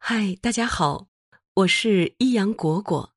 [0.00, 1.08] 嗨，大家好，
[1.52, 3.14] 我是一阳果果。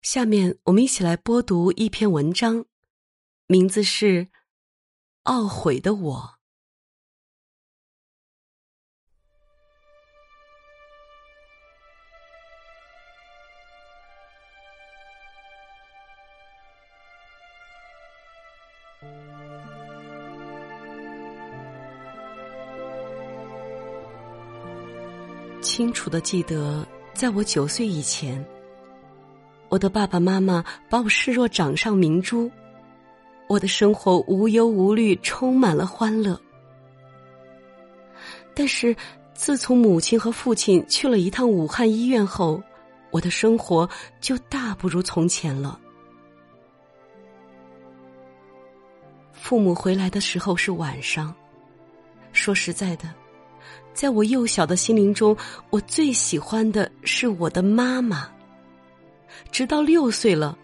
[0.00, 2.64] 下面我们一起来播读一篇文章，
[3.46, 4.26] 名字是
[5.24, 6.16] 《懊悔的我》。
[25.72, 28.44] 清楚的记得，在我九岁以前，
[29.70, 32.50] 我的爸爸妈妈把我视若掌上明珠，
[33.48, 36.38] 我的生活无忧无虑，充满了欢乐。
[38.52, 38.94] 但是，
[39.32, 42.62] 自从母亲和父亲去了一趟武汉医院后，
[43.10, 43.88] 我的生活
[44.20, 45.80] 就大不如从前了。
[49.32, 51.34] 父母回来的时候是晚上，
[52.30, 53.08] 说实在的。
[53.94, 55.36] 在我幼小的心灵中，
[55.70, 58.28] 我最喜欢的是我的妈妈。
[59.50, 60.56] 直到六岁了，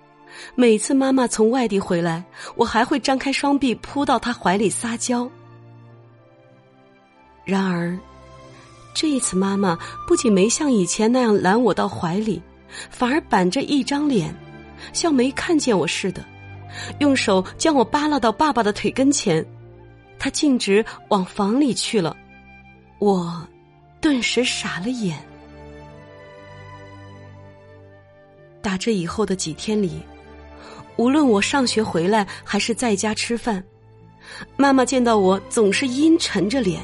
[0.55, 2.25] 每次妈妈从外地回来，
[2.57, 5.31] 我还会张开双臂扑到她怀里撒娇。
[7.45, 7.99] 然而，
[8.95, 12.43] 这一次妈妈不仅没像以前那样揽我到怀里，
[12.91, 14.35] 反而板着一张脸，
[14.93, 16.25] 像没看见我似的，
[16.99, 19.45] 用手将我扒拉到爸爸的腿跟前，
[20.19, 22.17] 她径直往房里去了。
[22.99, 23.47] 我
[24.01, 25.19] 顿时傻了眼。
[28.61, 30.03] 打这以后的几天里，
[30.97, 33.63] 无论我上学回来还是在家吃饭，
[34.57, 36.83] 妈妈见到我总是阴沉着脸。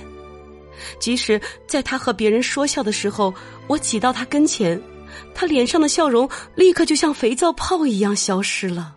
[0.99, 3.35] 即使在她和别人说笑的时候，
[3.67, 4.81] 我挤到她跟前，
[5.35, 8.97] 她脸上的笑容立刻就像肥皂泡一样消失了。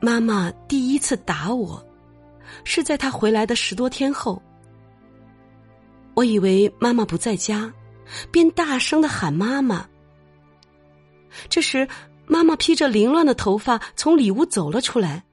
[0.00, 1.85] 妈妈第一次打我。
[2.68, 4.42] 是在他回来的十多天后，
[6.14, 7.72] 我以为妈妈不在家，
[8.32, 9.88] 便大声的喊妈妈。
[11.48, 11.86] 这时，
[12.26, 15.24] 妈妈披着凌乱的头发从里屋走了出来，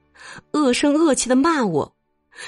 [0.52, 1.96] 恶声恶气的骂我，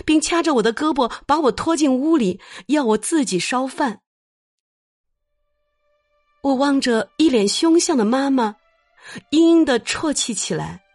[0.05, 4.03] 并掐着我的胳膊把我拖进屋里，要我自己烧饭。
[6.43, 8.55] 我望着一脸凶相的妈妈，
[9.33, 10.86] 嘤嘤的啜泣起来。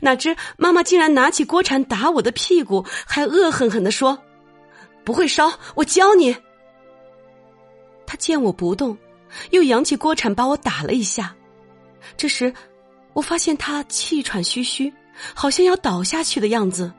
[0.00, 4.18] 哪知妈妈竟然拿起锅铲打我的屁股，还恶狠狠的说
[5.04, 6.36] ：“不会烧，我教你。”
[8.06, 8.96] 他见我不动，
[9.50, 11.34] 又扬起锅铲把我打了一下。
[12.16, 12.52] 这时，
[13.12, 14.92] 我发现他气喘吁吁，
[15.34, 16.92] 好像要倒下去的样子。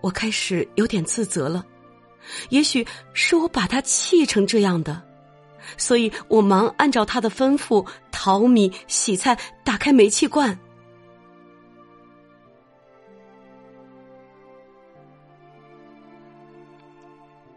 [0.00, 1.64] 我开始有点自责了，
[2.48, 5.02] 也许是我把他气成这样的，
[5.76, 10.58] 所以我忙按照他的吩咐淘米、洗菜、打开煤气罐。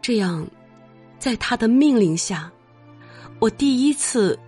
[0.06, 0.46] 这样，
[1.18, 2.48] 在他的命令下，
[3.40, 4.38] 我第一次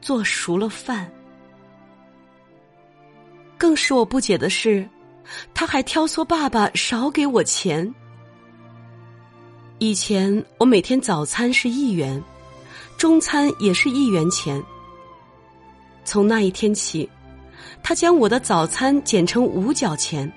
[0.00, 1.10] 做熟了饭。
[3.56, 4.88] 更使我不解的是，
[5.52, 7.92] 他还挑唆爸爸少给我钱。
[9.80, 12.22] 以前我每天早餐是一元，
[12.96, 14.62] 中餐也是一元钱。
[16.04, 17.10] 从那一天起，
[17.82, 20.32] 他将我的早餐减成五角钱，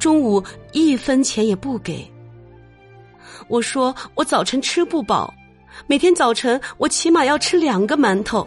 [0.00, 2.12] 中午一分钱也不给。
[3.46, 5.32] 我说我早晨吃不饱，
[5.86, 8.46] 每天早晨我起码要吃两个馒头。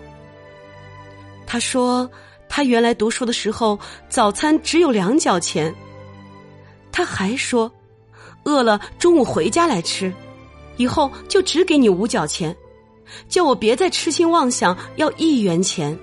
[1.47, 2.09] 他说
[2.49, 5.73] 他原来读书的时候早餐只有两角钱。
[6.91, 7.71] 他还说，
[8.43, 10.11] 饿了中午回家来吃，
[10.75, 12.53] 以后就只给你五角钱，
[13.29, 15.97] 叫我别再痴心妄想要一元钱。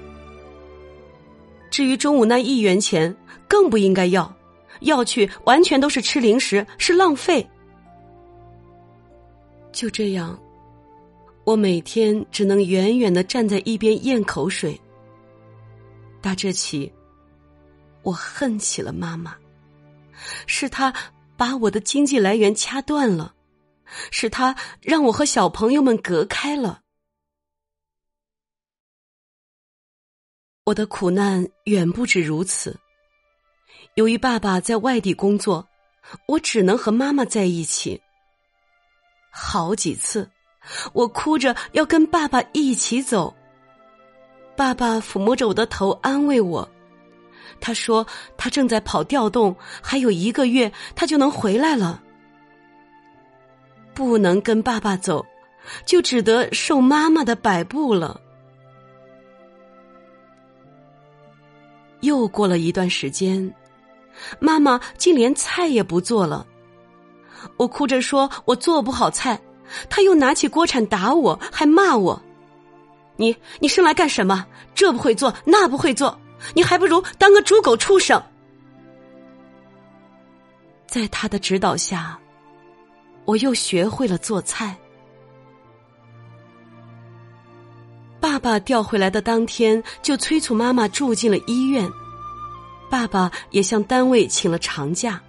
[1.71, 3.15] 至于中午那一元钱，
[3.47, 4.35] 更不应该要，
[4.81, 7.47] 要去完全都是吃零食，是浪费。
[9.73, 10.41] 就这样，
[11.45, 14.79] 我每天只能远远的站在一边咽口水。
[16.21, 16.93] 打这起，
[18.03, 19.37] 我恨起了妈妈，
[20.47, 20.93] 是她
[21.37, 23.35] 把我的经济来源掐断了，
[24.11, 26.81] 是她让我和小朋友们隔开了。
[30.65, 32.79] 我的苦难远不止如此。
[33.95, 35.67] 由于爸爸在外地工作，
[36.27, 38.03] 我只能和妈妈在一起。
[39.31, 40.29] 好几次，
[40.93, 43.35] 我哭着要跟爸爸一起走。
[44.57, 46.69] 爸爸抚摸着我的头，安慰我。
[47.61, 52.03] 他说他正在跑调动，还有一个月他就能回来了。
[53.95, 55.25] 不能跟爸爸走，
[55.85, 58.21] 就只得受妈妈的摆布了。
[62.01, 63.53] 又过了一段时间，
[64.39, 66.47] 妈妈竟连菜也不做了。
[67.57, 69.41] 我哭着说：“我做不好菜，
[69.89, 72.23] 他又拿起锅铲打我，还骂我
[73.17, 74.47] ：“你你生来干什么？
[74.75, 76.19] 这不会做，那不会做，
[76.55, 78.23] 你还不如当个猪狗畜生。”
[80.87, 82.19] 在他的指导下，
[83.25, 84.77] 我又学会了做菜。
[88.21, 91.89] 爸爸调回来的当天，就催促妈妈住进了医院。
[92.91, 95.21] 爸爸也向单位请了长假。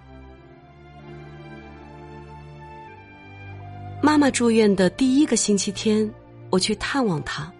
[4.02, 6.10] 妈妈住院的第一个星期天，
[6.48, 7.52] 我去探望她。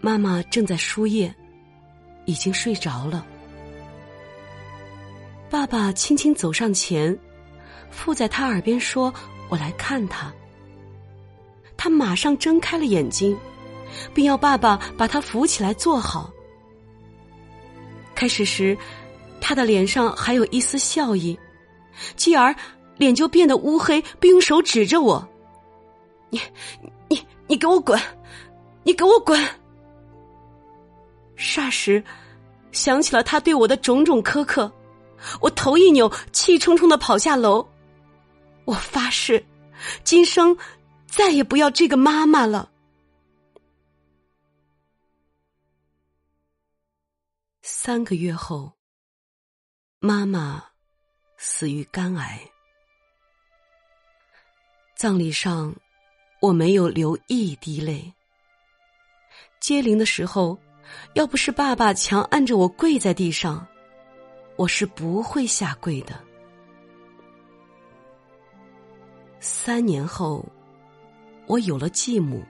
[0.00, 1.32] 妈妈正在输液，
[2.24, 3.26] 已经睡着了。
[5.50, 7.16] 爸爸轻轻走上前，
[7.90, 9.12] 附在他耳边说
[9.50, 10.32] ：“我来看他。”
[11.76, 13.36] 他马上睁开了眼睛，
[14.14, 16.32] 并要爸爸把他扶起来坐好。
[18.14, 18.78] 开始时，
[19.40, 21.36] 他的脸上还有一丝笑意，
[22.16, 22.54] 继而
[22.96, 25.28] 脸就变得乌黑，并用手指着我
[26.30, 26.40] ：“你、
[27.08, 28.00] 你、你给我滚！
[28.84, 29.40] 你给我滚！”
[31.36, 32.04] 霎时，
[32.70, 34.72] 想起了他对我的种种苛刻。
[35.40, 37.68] 我头一扭，气冲冲的跑下楼。
[38.64, 39.44] 我发誓，
[40.04, 40.56] 今生
[41.06, 42.70] 再也不要这个妈妈了。
[47.62, 48.72] 三个月后，
[49.98, 50.64] 妈妈
[51.36, 52.51] 死于肝癌。
[55.02, 55.74] 葬礼上，
[56.38, 58.12] 我没有流一滴泪。
[59.58, 60.56] 接灵的时候，
[61.14, 63.66] 要不是爸爸强按着我跪在地上。
[64.54, 66.14] 我是不会下跪的。
[69.40, 70.46] 三年后，
[71.48, 72.40] 我有了继母。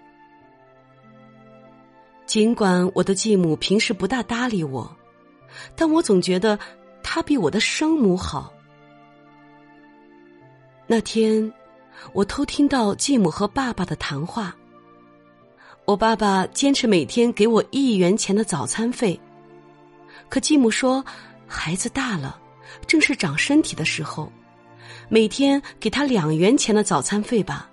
[2.26, 4.94] 尽管我的继母平时不大搭理我，
[5.74, 6.58] 但我总觉得
[7.02, 8.52] 她比我的生母好。
[10.86, 11.50] 那天，
[12.12, 14.54] 我偷听到继母和爸爸的谈话。
[15.84, 19.18] 我爸爸坚持每天给我一元钱的早餐费，
[20.28, 21.04] 可继母说。
[21.54, 22.40] 孩子大了，
[22.86, 24.32] 正是长身体的时候，
[25.10, 27.68] 每天给他两元钱的早餐费吧。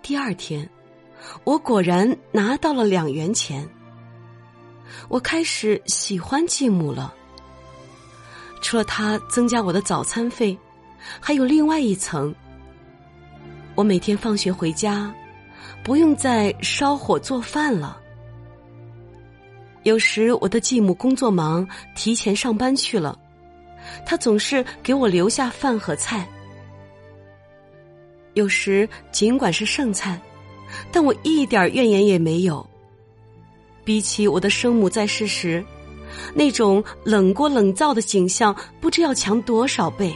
[0.00, 0.70] 第二天，
[1.42, 3.68] 我果然拿到了两元钱。
[5.08, 7.12] 我开始喜欢继母了。
[8.62, 10.56] 除了他增加我的早餐费，
[11.20, 12.34] 还有另外一层。
[13.74, 15.12] 我每天放学回家，
[15.82, 18.00] 不用再烧火做饭了。
[19.82, 23.18] 有时我的继母工作忙，提前上班去了，
[24.06, 26.26] 她总是给我留下饭和菜。
[28.32, 30.20] 有时尽管是剩菜，
[30.90, 32.66] 但我一点怨言也没有。
[33.84, 35.62] 比起我的生母在世时，
[36.34, 40.14] 那种冷锅冷灶的景象，不知要强多少倍。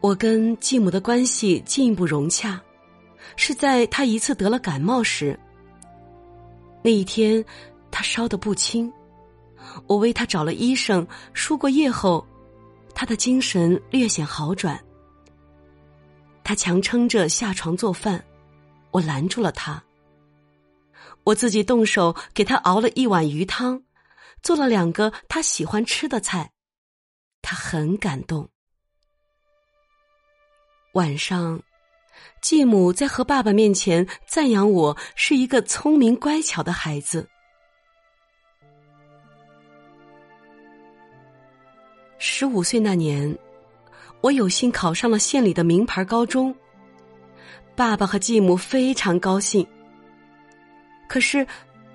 [0.00, 2.58] 我跟继母的关系进一步融洽，
[3.36, 5.38] 是在他一次得了感冒时。
[6.82, 7.44] 那一天，
[7.90, 8.90] 他烧得不轻，
[9.86, 12.26] 我为他找了医生，输过液后，
[12.94, 14.82] 他的精神略显好转。
[16.42, 18.24] 他强撑着下床做饭，
[18.92, 19.82] 我拦住了他。
[21.24, 23.82] 我自己动手给他熬了一碗鱼汤，
[24.42, 26.50] 做了两个他喜欢吃的菜，
[27.42, 28.48] 他很感动。
[30.92, 31.60] 晚上。
[32.40, 37.28] 继母在和爸爸面前赞扬我是一个聪明乖巧的孩子。
[42.18, 43.38] 十五岁那年，
[44.20, 46.54] 我有幸考上了县里的名牌高中。
[47.76, 49.66] 爸爸和继母非常高兴。
[51.08, 51.46] 可是，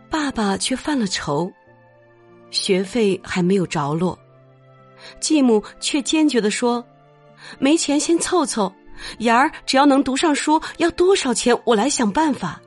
[0.10, 1.52] 爸爸却犯了愁，
[2.50, 4.18] 学费还没有着落，
[5.20, 6.84] 继母却坚决的说
[7.60, 8.74] ：“没钱先凑凑。”
[9.20, 12.62] 妍儿，只要能读上书，要多少钱我来想办法。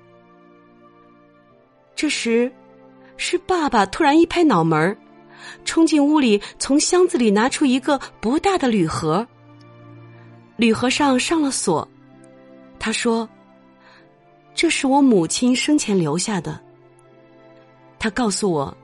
[1.94, 2.50] 这时，
[3.16, 4.96] 是爸爸突然一拍脑门，
[5.64, 9.26] 冲进屋里，从箱子里拿出一个不大的铝盒。
[10.56, 11.88] 铝盒上上了锁，
[12.78, 13.28] 他说
[14.54, 16.60] ：“这是我母亲生前留下的。”
[17.98, 18.76] 他告诉我：“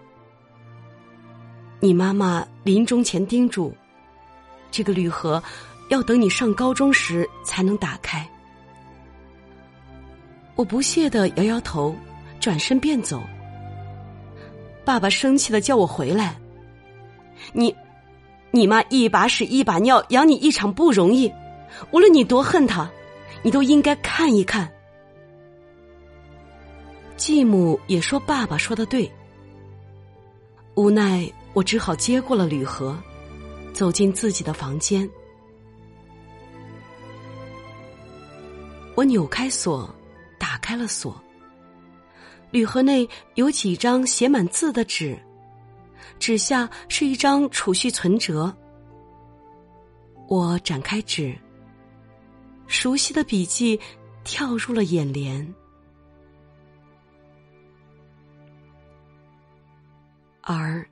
[1.79, 3.73] 你妈妈临终前叮嘱，
[4.71, 5.43] 这个铝盒。”
[5.89, 8.29] 要等你上高中时才能打开。
[10.57, 11.95] 我不屑的摇摇头，
[12.41, 13.23] 转身便走。
[14.85, 16.37] 爸爸生气的叫我回来。
[17.53, 17.75] 你，
[18.51, 21.33] 你妈一把屎一把尿养你一场不容易，
[21.91, 22.89] 无论你多恨她，
[23.43, 24.71] 你都应该看一看。
[27.17, 29.11] 继母也说爸爸说的对。
[30.75, 32.97] 无奈我只好接过了铝盒，
[33.73, 35.09] 走进自己的房间。
[38.95, 39.93] 我扭开锁，
[40.39, 41.21] 打开了锁。
[42.51, 45.19] 铝盒内有几张写满字的纸，
[46.21, 48.57] 纸下是一张储蓄存折。
[50.29, 51.37] 我展开纸，
[52.69, 53.79] 熟悉的笔记
[54.23, 55.55] 跳入了眼帘。
[60.41, 60.89] 而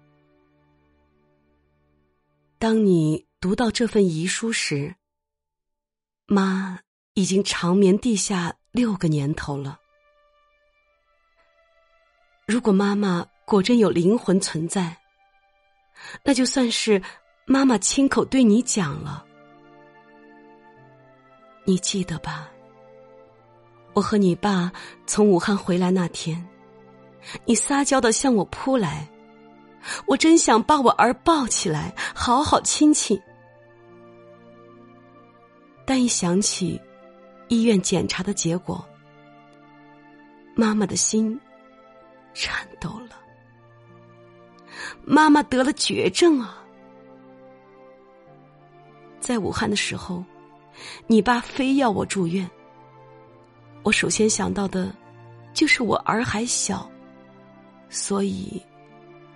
[2.59, 4.95] 当你读到这份遗书时，
[6.27, 6.81] 妈
[7.15, 9.79] 已经长眠地下六个年头了。
[12.47, 14.97] 如果妈妈果真有灵魂存在，
[16.25, 17.01] 那就算是
[17.45, 19.25] 妈妈亲口对你讲了。
[21.65, 22.49] 你记得吧？
[23.95, 24.73] 我和你爸
[25.07, 26.49] 从武汉回来那天，
[27.45, 29.07] 你撒娇的向我扑来，
[30.07, 33.21] 我真想把我儿抱起来，好好亲亲。
[35.85, 36.81] 但一想起
[37.49, 38.85] 医院检查的结果，
[40.55, 41.39] 妈妈的心。
[42.35, 43.21] 颤抖了，
[45.05, 46.65] 妈妈得了绝症啊！
[49.21, 50.25] 在武汉的时候，
[51.07, 52.51] 你爸非要我住院。
[53.83, 54.97] 我首先想到的，
[55.53, 56.91] 就是我儿还小，
[57.91, 58.59] 所以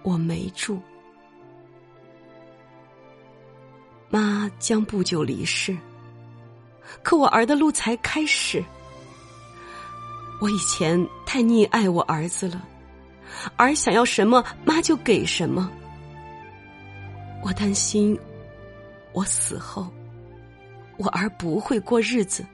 [0.03, 0.81] 我没住。
[4.09, 5.77] 妈将不久离世，
[7.03, 8.65] 可我儿的路才开始。
[10.41, 12.63] 我以前太溺爱我儿子了。
[13.57, 15.71] 儿想要什么，妈就给什么。
[17.43, 18.19] 我担心，
[19.13, 19.87] 我死后，
[20.97, 22.45] 我儿不会过日子，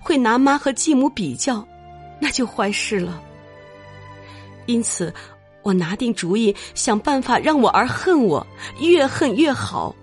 [0.00, 1.66] 会拿妈和继母比较，
[2.20, 3.22] 那就坏事了。
[4.66, 5.12] 因此，
[5.62, 8.46] 我拿定主意，想办法让我儿恨我，
[8.78, 9.94] 越恨越好。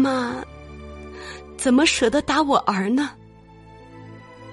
[0.00, 0.42] 妈，
[1.56, 3.10] 怎么舍得打我儿呢？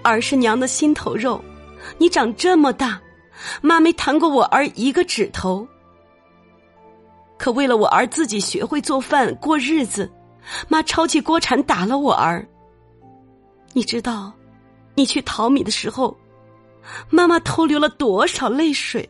[0.04, 1.42] 儿是娘的心头肉。
[1.98, 3.00] 你长这么大，
[3.62, 5.66] 妈没弹过我儿一个指头。
[7.38, 10.12] 可为了我儿自己学会做饭过日子，
[10.68, 12.46] 妈抄起锅铲打了我儿。
[13.74, 14.34] 你知道，
[14.96, 16.18] 你去淘米的时候，
[17.10, 19.08] 妈妈偷流了多少泪水？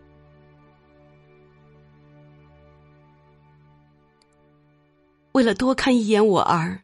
[5.38, 6.82] 为了多看一眼我儿，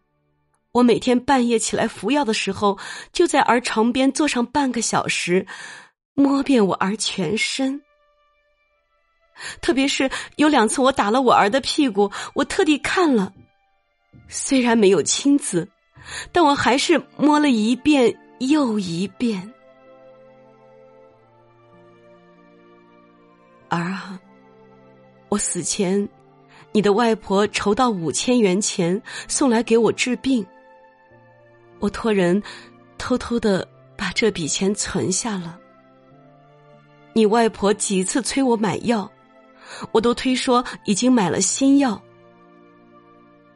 [0.74, 2.78] 我每天半夜起来服药的时候，
[3.12, 5.48] 就在儿床边坐上半个小时。
[6.14, 7.82] 摸遍我儿全身，
[9.60, 13.34] 特别是有两次我打了我儿的屁股，我特地看了，
[14.28, 15.68] 虽然没有亲子，
[16.32, 19.52] 但我还是摸了一遍又一遍。
[23.70, 24.20] 儿啊，
[25.30, 26.08] 我死前，
[26.74, 30.46] 你的外婆筹到五千元钱送来给我治病，
[31.80, 32.42] 我托人
[32.98, 35.60] 偷偷的把这笔钱存下了。
[37.14, 39.10] 你外婆几次催我买药，
[39.92, 42.02] 我都推说已经买了新药。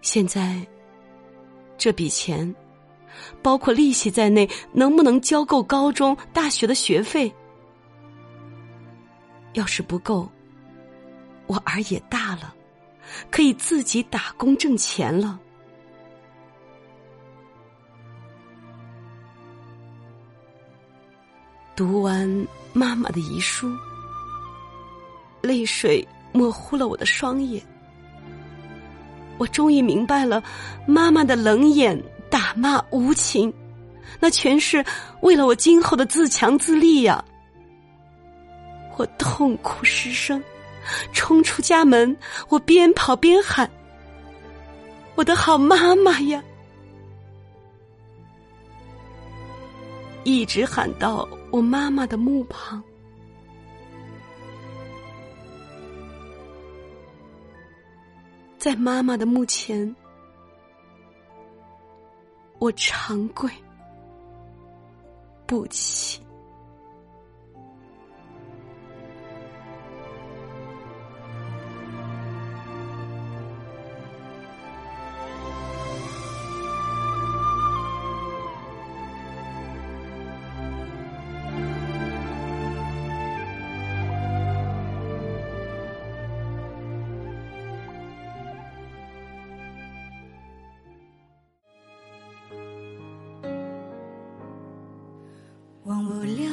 [0.01, 0.65] 现在
[1.75, 2.55] 这笔钱，
[3.41, 7.33] 包括利息在内，能不能交够高中、大学的学费？
[9.53, 10.29] 要是不够，
[11.47, 12.53] 我儿也大了，
[13.29, 15.39] 可以自己打工挣钱了。
[21.75, 23.71] 读完妈妈的遗书，
[25.41, 27.63] 泪水模糊了我的双眼。
[29.37, 30.43] 我终于明白了，
[30.87, 33.53] 妈妈的冷眼、打骂、无情，
[34.19, 34.83] 那全是
[35.21, 37.23] 为了我今后的自强自立呀！
[38.97, 40.43] 我痛哭失声，
[41.11, 42.15] 冲出家门，
[42.49, 43.69] 我边跑边喊
[45.15, 46.43] ：“我的好妈妈呀！”
[50.23, 52.83] 一直喊到我妈妈的墓旁，
[58.57, 59.95] 在妈妈的墓前，
[62.59, 63.49] 我长跪
[65.45, 66.26] 不起。
[95.87, 96.46] 忘不了。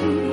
[0.00, 0.29] person